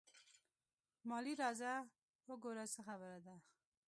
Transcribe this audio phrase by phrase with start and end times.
[1.07, 1.71] مالې راځه
[2.29, 3.35] وګوره څه خبره ده.